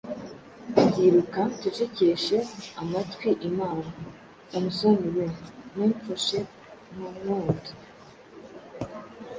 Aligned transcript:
Nziruka, 0.83 1.41
ncecekeshe 1.53 2.37
amatwi 2.81 3.29
imana! 3.49 3.87
Samusoni 4.49 5.07
we, 5.15 5.25
ntumfashe; 5.71 6.39
Ntunkunda! 6.91 7.69